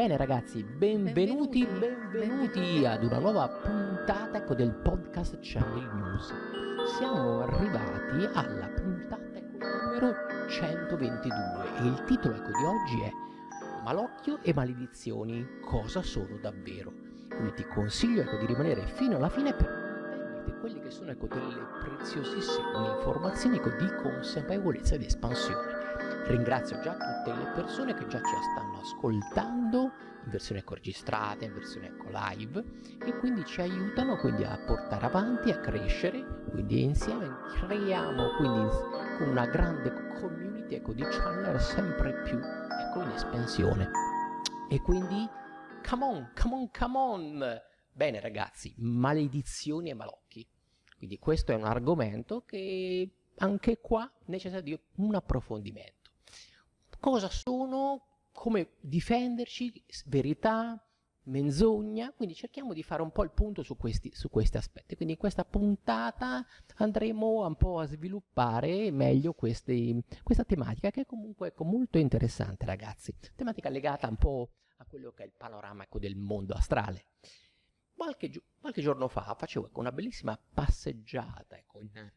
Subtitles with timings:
[0.00, 6.32] Bene ragazzi, benvenuti, benvenuti, benvenuti ad una nuova puntata ecco, del podcast Channel News.
[6.96, 10.14] Siamo arrivati alla puntata ecco, numero
[10.48, 11.36] 122
[11.80, 13.10] e il titolo ecco, di oggi è
[13.84, 16.90] Malocchio e maledizioni, cosa sono davvero?
[17.28, 21.26] Quindi ti consiglio ecco, di rimanere fino alla fine per prenderti quelle che sono ecco,
[21.26, 25.79] delle preziosissime informazioni ecco, di consapevolezza ed espansione.
[26.30, 29.90] Ringrazio già tutte le persone che già ci stanno ascoltando
[30.24, 32.64] in versione registrata, in versione ecco live
[33.04, 38.68] e quindi ci aiutano quindi a portare avanti, a crescere, quindi insieme creiamo quindi
[39.28, 43.90] una grande community ecco di channel sempre più ecco in espansione.
[44.68, 45.28] E quindi
[45.84, 47.60] come on, come on, come on!
[47.90, 50.46] Bene ragazzi, maledizioni e malocchi.
[50.96, 55.99] Quindi questo è un argomento che anche qua necessita di un approfondimento
[57.00, 60.80] cosa sono, come difenderci, verità,
[61.24, 64.96] menzogna, quindi cerchiamo di fare un po' il punto su questi, su questi aspetti.
[64.96, 66.44] Quindi in questa puntata
[66.76, 72.66] andremo un po' a sviluppare meglio questi, questa tematica che è comunque ecco, molto interessante
[72.66, 77.06] ragazzi, tematica legata un po' a quello che è il panorama ecco, del mondo astrale.
[77.94, 82.10] Qualche, qualche, giorno fa facevo ecco, una bellissima passeggiata ecco, in,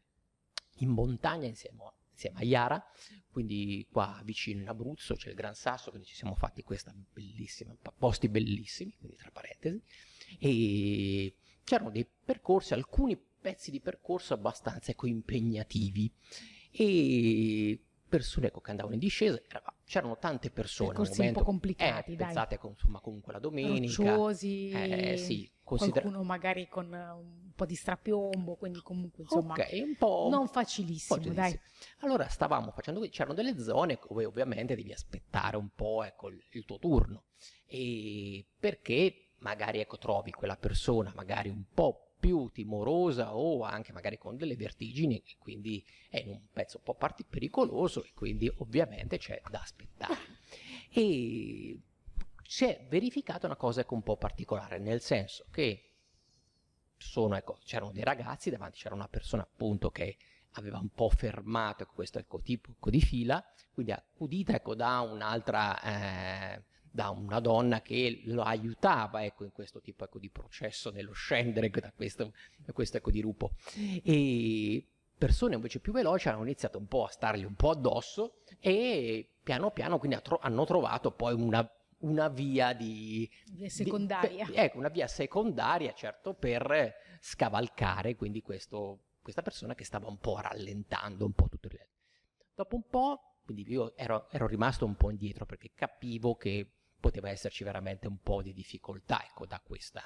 [0.76, 2.84] in montagna insieme a insieme a Iara,
[3.30, 7.76] quindi qua vicino in Abruzzo c'è il Gran Sasso, quindi ci siamo fatti questa bellissima,
[7.96, 9.82] posti bellissimi, quindi tra parentesi,
[10.38, 16.10] e c'erano dei percorsi, alcuni pezzi di percorso abbastanza ecco, impegnativi.
[16.70, 17.83] E
[18.16, 19.40] persone ecco, che andavano in discesa,
[19.84, 20.90] c'erano tante persone.
[20.90, 22.26] Percorsi momento, un po' complicati, eh, dai.
[22.26, 24.02] Pensate insomma, comunque la domenica.
[24.02, 29.80] Rocciosi, eh, sì, considera- qualcuno magari con un po' di strapiombo, quindi comunque insomma okay,
[29.80, 31.58] un po', non facilissimo, po dai.
[32.00, 36.78] Allora stavamo facendo, c'erano delle zone dove ovviamente devi aspettare un po' ecco, il tuo
[36.78, 37.24] turno,
[37.66, 44.16] e perché magari ecco, trovi quella persona magari un po' più timorosa o anche magari
[44.16, 46.96] con delle vertigini quindi è in un pezzo un po'
[47.28, 50.16] pericoloso e quindi ovviamente c'è da aspettare.
[50.88, 51.78] E
[52.42, 55.90] si è verificata una cosa ecco, un po' particolare, nel senso che
[56.96, 60.16] sono, ecco, c'erano dei ragazzi, davanti c'era una persona appunto che
[60.52, 65.00] aveva un po' fermato ecco, questo ecco, tipo ecco, di fila, quindi accudita ecco, da
[65.00, 70.92] un'altra eh, da una donna che lo aiutava ecco, in questo tipo ecco, di processo,
[70.92, 73.54] nello scendere da questo, da questo ecco, dirupo.
[73.74, 74.86] E
[75.18, 79.72] persone invece più veloci hanno iniziato un po' a stargli un po' addosso e piano
[79.72, 81.68] piano quindi hanno trovato poi una,
[81.98, 83.28] una via di...
[83.50, 84.44] Via secondaria.
[84.44, 90.18] Di, ecco, una via secondaria, certo, per scavalcare quindi questo, questa persona che stava un
[90.18, 91.76] po' rallentando un po' tutto il...
[92.54, 96.68] Dopo un po', quindi io ero, ero rimasto un po' indietro perché capivo che
[97.04, 100.02] poteva esserci veramente un po' di difficoltà ecco, da questa,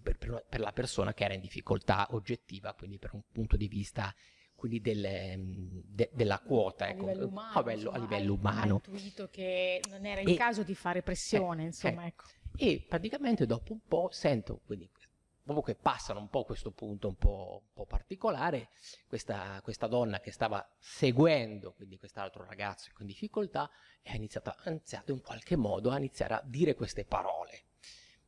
[0.00, 3.66] per, per, per, la persona che era in difficoltà oggettiva, quindi per un punto di
[3.66, 4.14] vista
[4.54, 8.80] quindi delle, de, della quota ecco, a livello umano, a livello, insomma, a livello umano.
[8.84, 12.24] Hai intuito che non era il e, caso di fare pressione, eh, insomma, eh, ecco.
[12.56, 14.88] E praticamente dopo un po' sento, quindi
[15.62, 18.70] che passano un po' questo punto un po', un po particolare,
[19.06, 23.68] questa, questa, donna che stava seguendo quindi quest'altro ragazzo in difficoltà
[24.04, 27.64] ha iniziato, iniziato in qualche modo a iniziare a dire queste parole.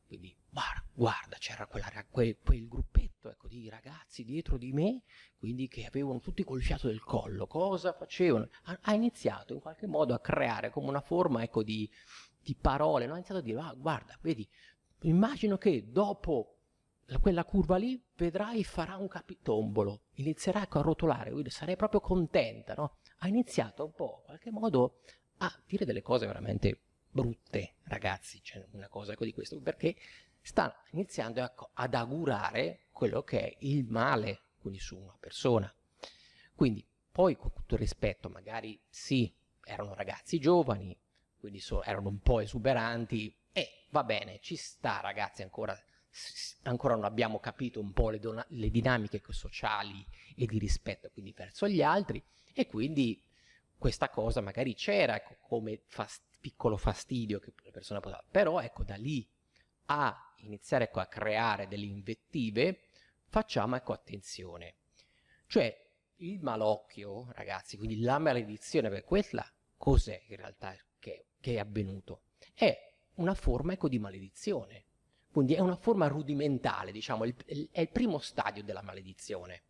[0.07, 5.01] Quindi, guarda, guarda c'era quel, quel, gruppetto ecco, di ragazzi dietro di me,
[5.37, 7.47] quindi che avevano tutti col fiato del collo.
[7.47, 8.47] Cosa facevano?
[8.65, 11.89] Ha, ha iniziato in qualche modo a creare come una forma ecco, di,
[12.39, 13.07] di parole.
[13.07, 13.13] No?
[13.13, 14.47] Ha iniziato a dire, ah, guarda, vedi,
[15.01, 16.54] immagino che dopo
[17.19, 22.97] quella curva lì vedrai farà un capitombolo, inizierà a rotolare, sarei proprio contenta, no?
[23.19, 25.01] Ha iniziato un po', in qualche modo,
[25.37, 26.79] a dire delle cose veramente
[27.09, 29.95] brutte, ragazzi, c'è una cosa ecco di questo, perché
[30.41, 35.73] sta iniziando ecco, ad augurare quello che è il male, quindi su una persona.
[36.55, 39.33] Quindi, poi con tutto il rispetto, magari sì,
[39.63, 40.97] erano ragazzi giovani,
[41.37, 45.77] quindi so, erano un po' esuberanti, e va bene, ci sta ragazzi ancora
[46.63, 51.67] ancora non abbiamo capito un po' le, le, dinamiche sociali e di rispetto quindi verso
[51.67, 52.23] gli altri
[52.53, 53.21] e quindi
[53.77, 58.83] questa cosa magari c'era ecco, come fast piccolo fastidio che la persona poteva, però ecco
[58.83, 59.27] da lì
[59.85, 62.81] a iniziare ecco, a creare delle invettive
[63.29, 64.75] facciamo ecco attenzione.
[65.47, 65.75] Cioè
[66.17, 69.43] il malocchio, ragazzi, quindi la maledizione, per quella
[69.75, 72.25] cos'è in realtà che, che è avvenuto?
[72.53, 74.84] È una forma ecco di maledizione
[75.35, 79.63] quindi è una forma rudimentale, diciamo, il, il, è il primo stadio della maledizione.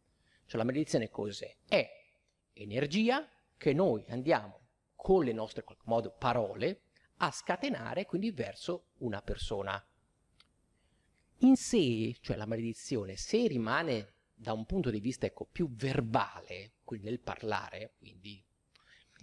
[0.45, 1.55] Cioè la maledizione cos'è?
[1.67, 1.89] È
[2.53, 3.27] energia
[3.57, 4.59] che noi andiamo
[4.93, 6.81] con le nostre modo, parole
[7.17, 9.83] a scatenare quindi verso una persona.
[11.39, 16.73] In sé, cioè la maledizione, se rimane da un punto di vista ecco, più verbale,
[16.83, 18.39] quindi nel parlare, quindi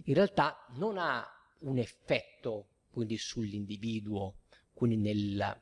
[0.03, 1.25] in realtà non ha
[1.59, 4.39] un effetto quindi sull'individuo,
[4.73, 5.61] quindi nel,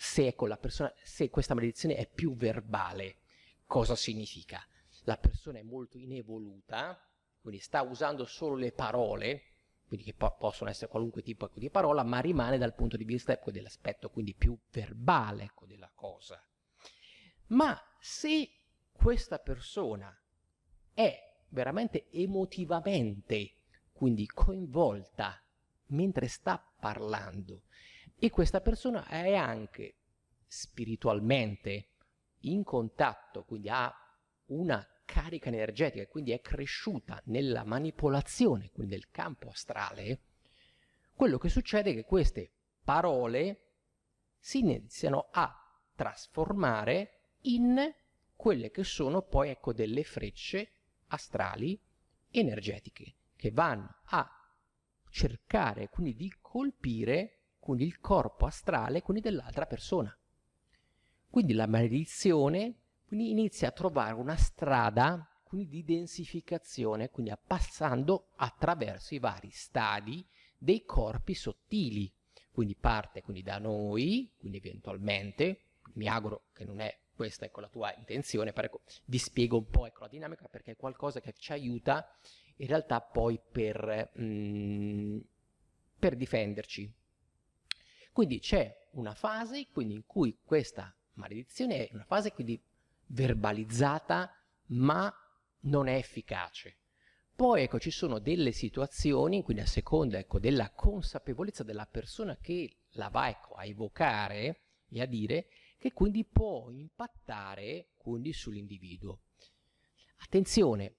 [0.00, 3.18] se, persona, se questa maledizione è più verbale,
[3.66, 4.66] cosa significa?
[5.04, 6.98] La persona è molto inevoluta,
[7.42, 9.42] quindi sta usando solo le parole,
[9.86, 13.32] quindi che po- possono essere qualunque tipo di parola, ma rimane dal punto di vista
[13.32, 16.42] ecco, dell'aspetto quindi più verbale ecco, della cosa.
[17.48, 18.48] Ma se
[18.92, 20.18] questa persona
[20.94, 23.56] è veramente emotivamente,
[23.92, 25.42] quindi coinvolta
[25.88, 27.64] mentre sta parlando
[28.20, 29.94] e questa persona è anche
[30.46, 31.88] spiritualmente
[32.40, 33.90] in contatto, quindi ha
[34.46, 40.20] una carica energetica, quindi è cresciuta nella manipolazione, quindi del campo astrale,
[41.14, 42.52] quello che succede è che queste
[42.84, 43.68] parole
[44.38, 45.54] si iniziano a
[45.94, 47.78] trasformare in
[48.36, 50.72] quelle che sono poi ecco delle frecce
[51.08, 51.78] astrali
[52.30, 54.28] energetiche che vanno a
[55.08, 60.16] cercare quindi di colpire quindi il corpo astrale quindi dell'altra persona.
[61.28, 62.74] Quindi la maledizione
[63.06, 70.24] quindi inizia a trovare una strada quindi di densificazione, quindi passando attraverso i vari stadi
[70.56, 72.12] dei corpi sottili.
[72.52, 75.62] Quindi parte quindi da noi, quindi eventualmente,
[75.94, 79.68] mi auguro che non è questa ecco, la tua intenzione, però ecco, vi spiego un
[79.68, 82.16] po' ecco, la dinamica perché è qualcosa che ci aiuta
[82.56, 85.18] in realtà poi per, mh, mm,
[85.98, 86.94] per difenderci.
[88.12, 92.60] Quindi c'è una fase in cui questa maledizione è una fase quindi
[93.06, 94.34] verbalizzata
[94.66, 95.12] ma
[95.60, 96.76] non è efficace.
[97.34, 102.80] Poi ecco, ci sono delle situazioni, quindi a seconda ecco, della consapevolezza della persona che
[102.90, 104.60] la va ecco, a evocare
[104.90, 105.48] e a dire,
[105.78, 107.92] che quindi può impattare
[108.32, 109.22] sull'individuo.
[110.18, 110.96] Attenzione,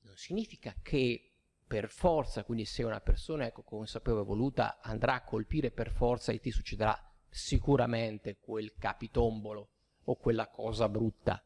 [0.00, 1.29] non significa che
[1.70, 6.32] per forza, quindi se una persona ecco, consapevole e voluta andrà a colpire per forza
[6.32, 9.68] e ti succederà sicuramente quel capitombolo
[10.02, 11.40] o quella cosa brutta.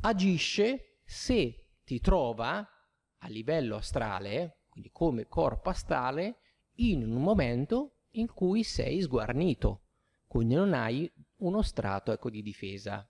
[0.00, 2.66] Agisce se ti trova
[3.18, 6.38] a livello astrale, quindi come corpo astrale,
[6.76, 9.82] in un momento in cui sei sguarnito,
[10.26, 13.06] quindi non hai uno strato ecco, di difesa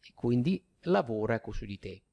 [0.00, 2.05] e quindi lavora ecco, su di te.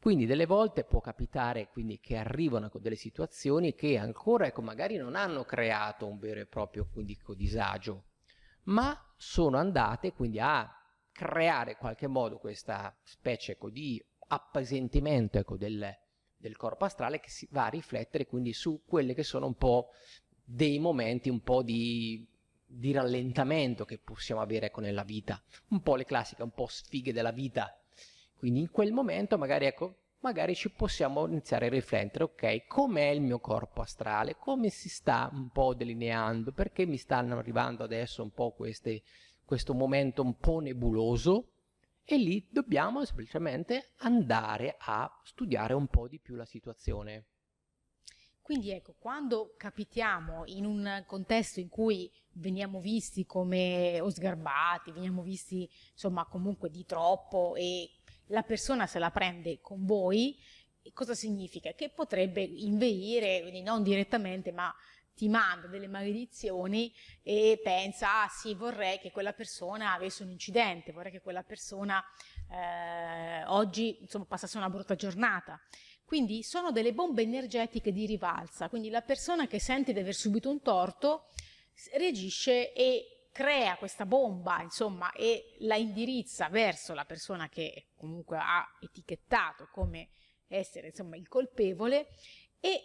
[0.00, 5.16] Quindi delle volte può capitare che arrivano ecco, delle situazioni che ancora ecco, magari non
[5.16, 8.04] hanno creato un vero e proprio quindi, disagio,
[8.64, 10.72] ma sono andate quindi a
[11.10, 15.92] creare in qualche modo questa specie ecco, di appesantimento ecco, del,
[16.36, 19.88] del corpo astrale che si va a riflettere quindi su quelli che sono un po'
[20.44, 22.26] dei momenti un po' di
[22.70, 27.14] di rallentamento che possiamo avere ecco, nella vita, un po' le classiche, un po' sfighe
[27.14, 27.74] della vita.
[28.38, 33.20] Quindi in quel momento magari, ecco, magari ci possiamo iniziare a riflettere, ok, com'è il
[33.20, 38.30] mio corpo astrale, come si sta un po' delineando, perché mi stanno arrivando adesso un
[38.30, 39.02] po' queste,
[39.44, 41.52] questo momento un po' nebuloso?
[42.04, 47.26] E lì dobbiamo semplicemente andare a studiare un po' di più la situazione.
[48.40, 55.68] Quindi ecco, quando capitiamo in un contesto in cui veniamo visti come osgarbati, veniamo visti
[55.92, 57.90] insomma comunque di troppo e
[58.28, 60.36] la persona se la prende con voi,
[60.92, 61.72] cosa significa?
[61.72, 64.74] Che potrebbe inveire, quindi non direttamente, ma
[65.14, 66.94] ti manda delle maledizioni
[67.24, 72.02] e pensa, ah sì, vorrei che quella persona avesse un incidente, vorrei che quella persona
[72.50, 75.60] eh, oggi insomma, passasse una brutta giornata.
[76.04, 80.48] Quindi sono delle bombe energetiche di rivalsa, quindi la persona che sente di aver subito
[80.48, 81.26] un torto
[81.96, 88.66] reagisce e crea questa bomba, insomma, e la indirizza verso la persona che comunque ha
[88.80, 90.08] etichettato come
[90.48, 92.08] essere, insomma, il colpevole
[92.58, 92.82] e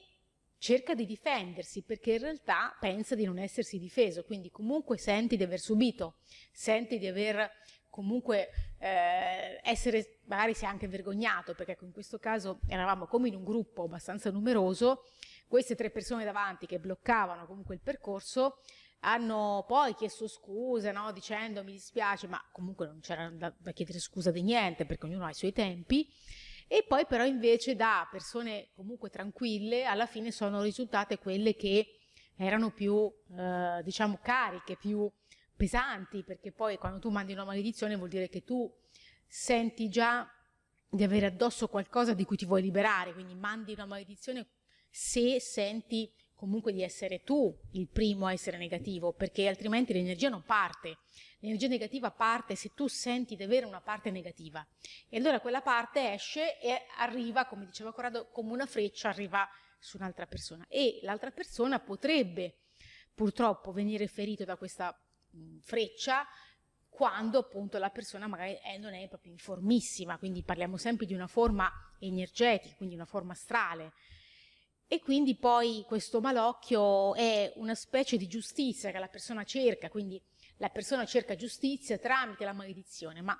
[0.60, 5.44] cerca di difendersi perché in realtà pensa di non essersi difeso, quindi comunque senti di
[5.44, 6.18] aver subito,
[6.52, 7.50] senti di aver
[7.90, 13.36] comunque eh, essere, magari si è anche vergognato, perché in questo caso eravamo come in
[13.36, 15.06] un gruppo abbastanza numeroso,
[15.48, 18.60] queste tre persone davanti che bloccavano comunque il percorso
[19.06, 21.12] hanno poi chiesto scusa, no?
[21.12, 25.26] dicendo mi dispiace, ma comunque non c'era da, da chiedere scusa di niente perché ognuno
[25.26, 26.10] ha i suoi tempi.
[26.68, 32.00] E poi però invece da persone comunque tranquille alla fine sono risultate quelle che
[32.36, 35.10] erano più, eh, diciamo, cariche, più
[35.56, 38.72] pesanti, perché poi quando tu mandi una maledizione vuol dire che tu
[39.28, 40.28] senti già
[40.90, 44.48] di avere addosso qualcosa di cui ti vuoi liberare, quindi mandi una maledizione
[44.90, 46.12] se senti
[46.44, 50.98] comunque di essere tu il primo a essere negativo, perché altrimenti l'energia non parte.
[51.40, 54.66] L'energia negativa parte se tu senti di avere una parte negativa.
[55.08, 59.48] E allora quella parte esce e arriva, come diceva Corrado, come una freccia, arriva
[59.80, 60.66] su un'altra persona.
[60.68, 62.58] E l'altra persona potrebbe
[63.14, 64.94] purtroppo venire ferito da questa
[65.62, 66.28] freccia
[66.90, 71.28] quando appunto la persona magari è, non è proprio informissima, quindi parliamo sempre di una
[71.28, 73.94] forma energetica, quindi una forma astrale.
[74.94, 80.22] E quindi poi questo malocchio è una specie di giustizia che la persona cerca, quindi
[80.58, 83.36] la persona cerca giustizia tramite la maledizione, ma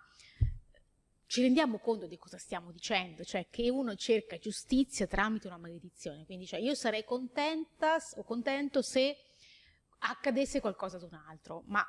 [1.28, 6.26] ci rendiamo conto di cosa stiamo dicendo, cioè che uno cerca giustizia tramite una maledizione,
[6.26, 9.16] quindi cioè io sarei contenta o contento se
[10.00, 11.86] accadesse qualcosa ad un altro, ma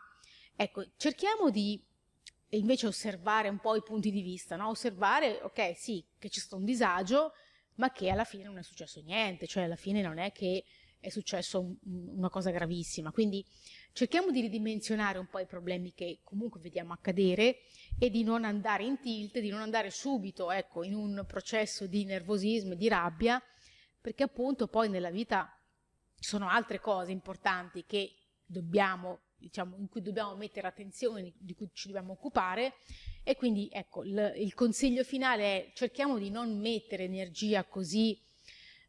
[0.57, 1.83] ecco, cerchiamo di
[2.51, 4.69] invece osservare un po' i punti di vista, no?
[4.69, 7.33] osservare, ok, sì, che c'è stato un disagio,
[7.77, 10.65] ma che alla fine non è successo niente, cioè alla fine non è che
[11.05, 11.77] è successo un,
[12.17, 13.13] una cosa gravissima.
[13.13, 13.45] Quindi
[13.93, 17.59] cerchiamo di ridimensionare un po' i problemi che comunque vediamo accadere
[17.99, 22.05] e di non andare in tilt, di non andare subito ecco, in un processo di
[22.05, 23.43] nervosismo, di rabbia,
[24.01, 25.51] perché appunto poi nella vita
[26.19, 28.15] ci sono altre cose importanti che
[28.47, 32.75] dobbiamo, diciamo, in cui dobbiamo mettere attenzione, di cui ci dobbiamo occupare
[33.27, 38.21] e quindi ecco, il, consiglio finale è cerchiamo di non mettere energia così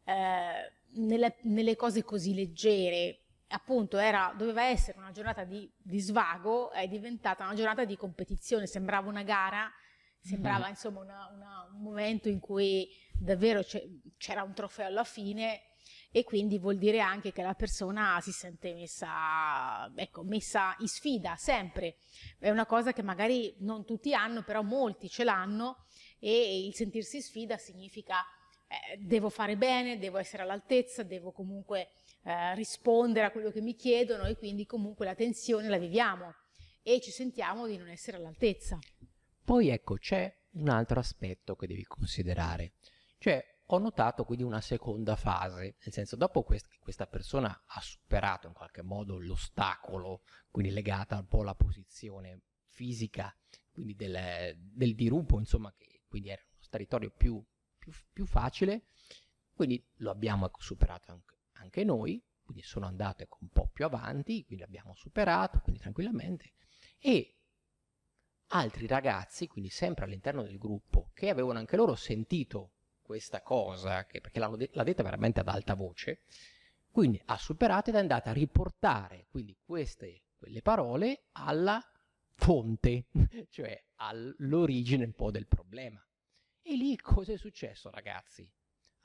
[0.04, 3.22] eh, nelle, nelle, cose così leggere.
[3.48, 8.66] Appunto, era, doveva essere una giornata di, di, svago, è diventata una giornata di competizione,
[8.66, 9.72] sembrava una gara,
[10.20, 10.70] sembrava mm.
[10.70, 13.64] insomma una, una, un momento in cui davvero
[14.18, 15.62] c'era un trofeo alla fine
[16.16, 21.36] e quindi vuol dire anche che la persona si sente messa, ecco, messa in sfida
[21.36, 21.96] sempre.
[22.38, 25.84] È una cosa che magari non tutti hanno, però molti ce l'hanno
[26.18, 28.24] e il sentirsi sfida significa
[28.66, 31.90] eh, devo fare bene, devo essere all'altezza, devo comunque
[32.22, 36.34] eh, rispondere a quello che mi chiedono e quindi comunque la tensione la viviamo
[36.82, 38.78] e ci sentiamo di non essere all'altezza.
[39.44, 42.72] Poi ecco, c'è un altro aspetto che devi considerare,
[43.18, 48.46] cioè ho notato quindi una seconda fase, nel senso dopo quest- questa persona ha superato
[48.46, 53.34] in qualche modo l'ostacolo, quindi legata un po' alla posizione fisica,
[53.72, 57.44] quindi del, del dirupo, insomma, che quindi era uno territorio più,
[57.76, 58.86] più, più, facile,
[59.52, 64.44] quindi lo abbiamo superato anche, anche, noi, quindi sono andato ecco, un po' più avanti,
[64.44, 66.52] quindi l'abbiamo superato, quindi tranquillamente,
[66.98, 67.34] e
[68.48, 72.75] altri ragazzi, quindi sempre all'interno del gruppo, che avevano anche loro sentito
[73.06, 76.22] questa cosa, che, perché de- l'ha detta veramente ad alta voce,
[76.90, 81.80] quindi ha superato ed è andata a riportare quindi queste, quelle parole alla
[82.34, 83.06] fonte,
[83.48, 86.04] cioè all'origine un po' del problema.
[86.60, 88.50] E lì cosa è successo, ragazzi?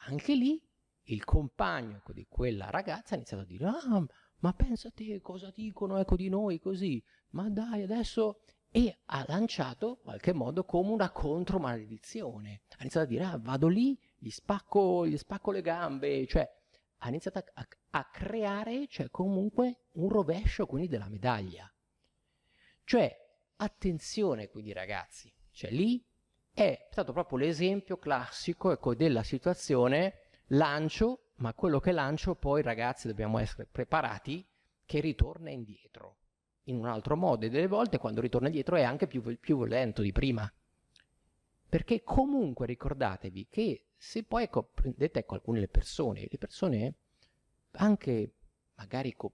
[0.08, 0.60] Anche lì
[1.04, 4.06] il compagno di quella ragazza ha iniziato a dire: Ah,
[4.40, 8.42] ma pensa te cosa dicono ecco di noi così, ma dai, adesso
[8.74, 12.62] e ha lanciato in qualche modo come una contromaledizione.
[12.70, 16.50] Ha iniziato a dire, ah, vado lì, gli spacco, gli spacco le gambe, cioè
[17.04, 21.70] ha iniziato a, a, a creare cioè, comunque un rovescio quindi della medaglia.
[22.86, 23.14] Cioè,
[23.58, 26.04] attenzione quindi ragazzi, cioè lì
[26.54, 33.08] è stato proprio l'esempio classico ecco, della situazione lancio, ma quello che lancio poi ragazzi
[33.08, 34.48] dobbiamo essere preparati
[34.86, 36.20] che ritorna indietro
[36.66, 40.02] in un altro modo e delle volte quando ritorna indietro è anche più, più violento
[40.02, 40.52] di prima.
[41.68, 46.96] Perché comunque ricordatevi che se poi ecco, prendete ecco, alcune le persone, le persone
[47.74, 48.34] anche
[48.76, 49.34] magari ecco,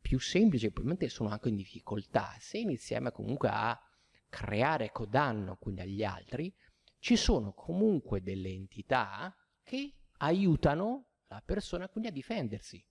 [0.00, 3.80] più semplici, probabilmente sono anche in difficoltà, se iniziamo comunque a
[4.28, 6.52] creare ecco, danno quindi agli altri,
[6.98, 12.84] ci sono comunque delle entità che aiutano la persona quindi a difendersi.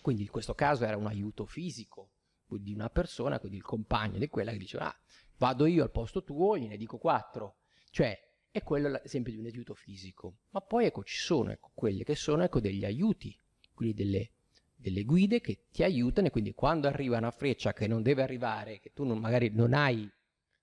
[0.00, 2.10] Quindi in questo caso era un aiuto fisico,
[2.48, 4.96] di una persona, quindi il compagno di quella che dice ah,
[5.38, 7.56] vado io al posto tuo, gliene dico quattro.
[7.90, 8.18] Cioè,
[8.50, 10.36] è quello l'esempio di un aiuto fisico.
[10.50, 13.36] Ma poi ecco, ci sono ecco, quelli che sono ecco, degli aiuti,
[13.74, 14.30] quindi delle,
[14.74, 18.80] delle, guide che ti aiutano e quindi quando arriva una freccia che non deve arrivare,
[18.80, 20.10] che tu non, magari non hai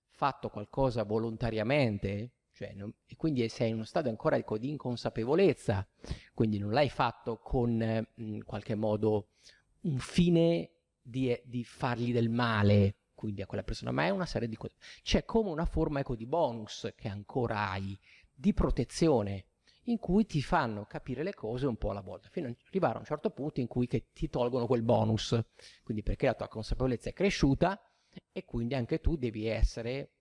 [0.08, 5.86] fatto qualcosa volontariamente, cioè non, e quindi sei in uno stato ancora ecco, di inconsapevolezza,
[6.32, 9.28] quindi non l'hai fatto con in qualche modo
[9.82, 10.70] un fine
[11.04, 14.74] di, di, fargli del male quindi a quella persona, ma è una serie di cose.
[15.02, 17.98] C'è come una forma ecco, di bonus che ancora hai,
[18.34, 19.46] di protezione,
[19.84, 22.98] in cui ti fanno capire le cose un po' alla volta, fino ad arrivare a
[22.98, 25.38] un certo punto in cui ti tolgono quel bonus,
[25.82, 27.80] quindi perché la tua consapevolezza è cresciuta
[28.32, 30.12] e quindi anche tu devi essere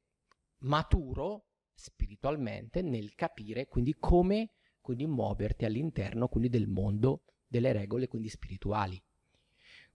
[0.60, 8.30] maturo spiritualmente nel capire quindi come quindi muoverti all'interno quindi del mondo delle regole quindi
[8.30, 9.02] spirituali.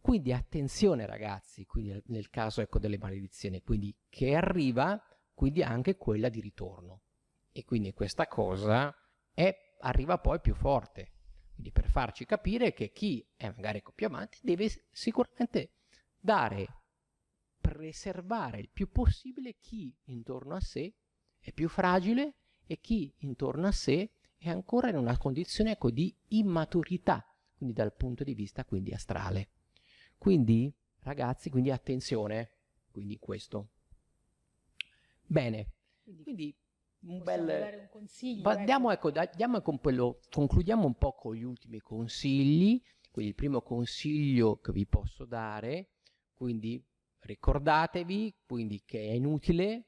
[0.01, 5.01] Quindi attenzione ragazzi, quindi nel caso ecco, delle maledizioni, quindi che arriva
[5.35, 7.03] quindi anche quella di ritorno.
[7.53, 8.93] E quindi questa cosa
[9.33, 11.13] è, arriva poi più forte.
[11.53, 14.11] Quindi per farci capire che chi è magari coppia
[14.43, 15.75] deve sicuramente
[16.19, 16.67] dare,
[17.61, 20.95] preservare il più possibile chi intorno a sé
[21.39, 22.37] è più fragile
[22.67, 27.25] e chi intorno a sé è ancora in una condizione ecco, di immaturità,
[27.57, 29.51] quindi dal punto di vista quindi astrale.
[30.19, 32.51] Quindi, ragazzi, quindi attenzione,
[32.91, 33.71] quindi questo.
[35.25, 35.73] Bene,
[36.23, 36.55] quindi
[37.01, 37.79] un bel...
[37.81, 38.49] un consiglio.
[38.49, 42.83] Andiamo, ecco, andiamo con quello, concludiamo un po' con gli ultimi consigli.
[43.11, 45.93] Quindi il primo consiglio che vi posso dare,
[46.35, 46.85] quindi
[47.21, 49.87] ricordatevi quindi che è inutile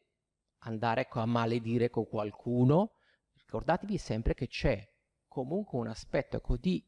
[0.60, 2.94] andare ecco, a maledire con qualcuno,
[3.34, 4.86] ricordatevi sempre che c'è
[5.26, 6.84] comunque un aspetto ecco, di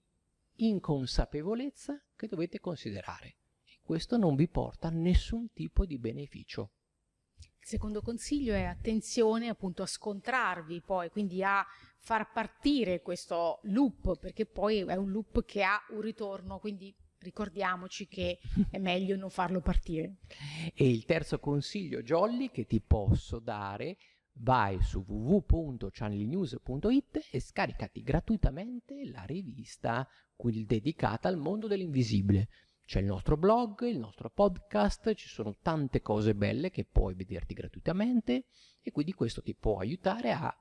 [0.66, 6.70] inconsapevolezza che dovete considerare e questo non vi porta a nessun tipo di beneficio.
[7.38, 11.64] Il secondo consiglio è attenzione appunto a scontrarvi poi, quindi a
[11.98, 18.08] far partire questo loop, perché poi è un loop che ha un ritorno, quindi ricordiamoci
[18.08, 18.38] che
[18.68, 20.16] è meglio non farlo partire.
[20.74, 23.96] E il terzo consiglio jolly che ti posso dare
[24.34, 30.06] vai su www.channelnews.it e scaricati gratuitamente la rivista
[30.64, 32.48] dedicata al mondo dell'invisibile.
[32.84, 37.54] C'è il nostro blog, il nostro podcast, ci sono tante cose belle che puoi vederti
[37.54, 38.46] gratuitamente
[38.80, 40.52] e quindi questo ti può aiutare a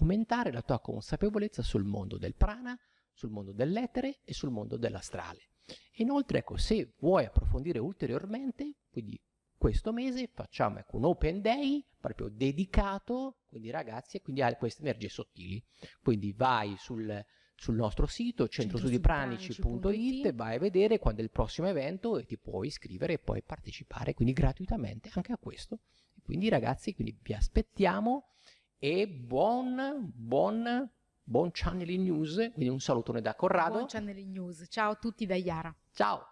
[0.00, 2.76] aumentare la tua consapevolezza sul mondo del prana,
[3.12, 5.50] sul mondo dell'etere e sul mondo dell'astrale.
[5.96, 9.20] Inoltre, ecco, se vuoi approfondire ulteriormente, quindi
[9.62, 15.08] questo mese facciamo ecco, un open day proprio dedicato, quindi ragazzi, quindi a queste energie
[15.08, 15.62] sottili.
[16.02, 22.18] Quindi vai sul, sul nostro sito centrostudipranici.it vai a vedere quando è il prossimo evento
[22.18, 25.78] e ti puoi iscrivere e puoi partecipare quindi gratuitamente anche a questo.
[26.24, 28.30] Quindi ragazzi, quindi vi aspettiamo
[28.78, 30.90] e buon, buon,
[31.22, 33.74] buon channeling news, quindi un salutone da Corrado.
[33.74, 35.72] Buon channeling news, ciao a tutti da Iara.
[35.92, 36.31] Ciao.